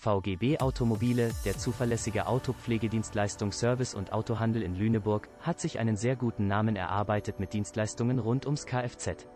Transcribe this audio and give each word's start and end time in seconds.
VGB 0.00 0.60
Automobile, 0.60 1.30
der 1.44 1.58
zuverlässige 1.58 2.26
Autopflegedienstleistung 2.26 3.52
Service 3.52 3.92
und 3.92 4.14
Autohandel 4.14 4.62
in 4.62 4.74
Lüneburg, 4.74 5.28
hat 5.40 5.60
sich 5.60 5.78
einen 5.78 5.94
sehr 5.94 6.16
guten 6.16 6.46
Namen 6.46 6.74
erarbeitet 6.74 7.38
mit 7.38 7.52
Dienstleistungen 7.52 8.18
rund 8.18 8.46
ums 8.46 8.64
Kfz. 8.64 9.26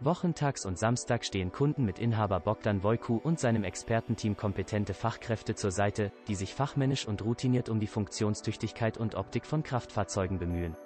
Wochentags 0.00 0.66
und 0.66 0.80
Samstag 0.80 1.24
stehen 1.24 1.52
Kunden 1.52 1.84
mit 1.84 2.00
Inhaber 2.00 2.40
Bogdan 2.40 2.82
Wojku 2.82 3.20
und 3.22 3.38
seinem 3.38 3.62
Expertenteam 3.62 4.36
kompetente 4.36 4.94
Fachkräfte 4.94 5.54
zur 5.54 5.70
Seite, 5.70 6.10
die 6.26 6.34
sich 6.34 6.54
fachmännisch 6.54 7.06
und 7.06 7.24
routiniert 7.24 7.68
um 7.68 7.78
die 7.78 7.86
Funktionstüchtigkeit 7.86 8.98
und 8.98 9.14
Optik 9.14 9.46
von 9.46 9.62
Kraftfahrzeugen 9.62 10.40
bemühen. 10.40 10.76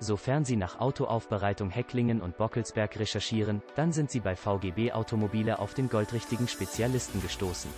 Sofern 0.00 0.46
Sie 0.46 0.56
nach 0.56 0.80
Autoaufbereitung 0.80 1.70
Hecklingen 1.70 2.20
und 2.22 2.38
Bockelsberg 2.38 2.98
recherchieren, 2.98 3.62
dann 3.76 3.92
sind 3.92 4.10
Sie 4.10 4.20
bei 4.20 4.34
VGB 4.34 4.92
Automobile 4.92 5.58
auf 5.58 5.74
den 5.74 5.90
goldrichtigen 5.90 6.48
Spezialisten 6.48 7.20
gestoßen. 7.20 7.70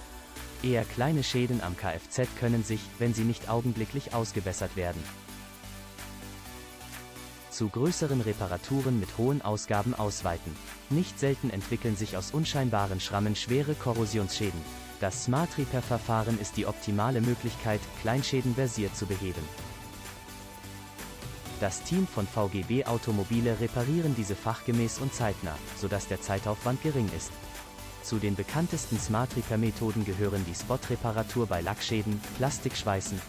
Eher 0.62 0.84
kleine 0.84 1.24
Schäden 1.24 1.60
am 1.60 1.76
Kfz 1.76 2.28
können 2.38 2.62
sich, 2.62 2.80
wenn 3.00 3.12
sie 3.12 3.24
nicht 3.24 3.50
augenblicklich 3.50 4.14
ausgebessert 4.14 4.76
werden, 4.76 5.02
zu 7.50 7.68
größeren 7.68 8.20
Reparaturen 8.22 8.98
mit 8.98 9.18
hohen 9.18 9.42
Ausgaben 9.42 9.94
ausweiten. 9.94 10.56
Nicht 10.88 11.18
selten 11.18 11.50
entwickeln 11.50 11.96
sich 11.96 12.16
aus 12.16 12.32
unscheinbaren 12.32 12.98
Schrammen 12.98 13.36
schwere 13.36 13.74
Korrosionsschäden. 13.74 14.60
Das 15.00 15.24
Smart 15.24 15.58
Repair 15.58 15.82
Verfahren 15.82 16.40
ist 16.40 16.56
die 16.56 16.66
optimale 16.66 17.20
Möglichkeit, 17.20 17.80
Kleinschäden 18.00 18.54
versiert 18.54 18.96
zu 18.96 19.06
beheben. 19.06 19.42
Das 21.62 21.80
Team 21.84 22.08
von 22.08 22.26
VGB 22.26 22.86
Automobile 22.86 23.60
reparieren 23.60 24.16
diese 24.16 24.34
fachgemäß 24.34 24.98
und 24.98 25.14
zeitnah, 25.14 25.56
sodass 25.80 26.08
der 26.08 26.20
Zeitaufwand 26.20 26.82
gering 26.82 27.08
ist. 27.16 27.30
Zu 28.02 28.18
den 28.18 28.34
bekanntesten 28.34 28.98
Smart 28.98 29.36
Repair 29.36 29.58
Methoden 29.58 30.04
gehören 30.04 30.44
die 30.44 30.56
Spot-Reparatur 30.56 31.46
bei 31.46 31.60
Lackschäden, 31.60 32.20
Plastikschweißen, 32.36 33.22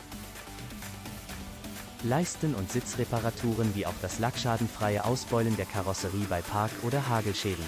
Leisten- 2.01 2.55
und 2.55 2.71
Sitzreparaturen 2.71 3.75
wie 3.75 3.85
auch 3.85 3.93
das 4.01 4.17
lackschadenfreie 4.17 5.05
Ausbeulen 5.05 5.55
der 5.55 5.67
Karosserie 5.67 6.25
bei 6.27 6.41
Park- 6.41 6.71
oder 6.81 7.07
Hagelschäden. 7.07 7.63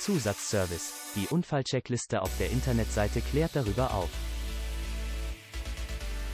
Zusatzservice. 0.00 1.12
Die 1.16 1.26
Unfallcheckliste 1.26 2.22
auf 2.22 2.30
der 2.38 2.50
Internetseite 2.50 3.20
klärt 3.20 3.50
darüber 3.52 3.92
auf 3.92 4.08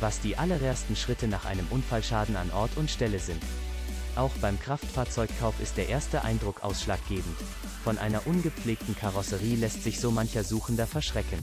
was 0.00 0.20
die 0.20 0.36
allerersten 0.36 0.96
Schritte 0.96 1.28
nach 1.28 1.44
einem 1.44 1.66
Unfallschaden 1.70 2.36
an 2.36 2.50
Ort 2.50 2.76
und 2.76 2.90
Stelle 2.90 3.18
sind. 3.18 3.42
Auch 4.16 4.32
beim 4.40 4.58
Kraftfahrzeugkauf 4.58 5.60
ist 5.60 5.76
der 5.76 5.88
erste 5.88 6.24
Eindruck 6.24 6.64
ausschlaggebend. 6.64 7.36
Von 7.84 7.98
einer 7.98 8.26
ungepflegten 8.26 8.96
Karosserie 8.96 9.56
lässt 9.56 9.84
sich 9.84 10.00
so 10.00 10.10
mancher 10.10 10.42
Suchender 10.42 10.86
verschrecken. 10.86 11.38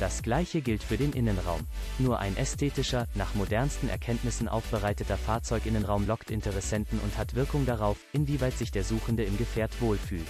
Das 0.00 0.22
gleiche 0.22 0.60
gilt 0.60 0.82
für 0.82 0.96
den 0.96 1.12
Innenraum. 1.12 1.60
Nur 1.98 2.18
ein 2.18 2.36
ästhetischer, 2.36 3.06
nach 3.14 3.34
modernsten 3.34 3.88
Erkenntnissen 3.88 4.48
aufbereiteter 4.48 5.16
Fahrzeuginnenraum 5.16 6.06
lockt 6.06 6.30
Interessenten 6.30 6.98
und 6.98 7.16
hat 7.16 7.34
Wirkung 7.34 7.64
darauf, 7.64 7.98
inwieweit 8.12 8.58
sich 8.58 8.72
der 8.72 8.84
Suchende 8.84 9.22
im 9.22 9.38
Gefährt 9.38 9.80
wohlfühlt. 9.80 10.26